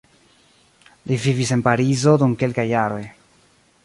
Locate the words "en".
1.57-1.63